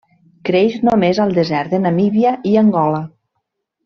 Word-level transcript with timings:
Creix 0.47 0.77
només 0.89 1.19
al 1.25 1.35
desert 1.37 1.69
de 1.77 1.83
Namíbia 1.85 2.31
i 2.53 2.57
Angola. 2.67 3.03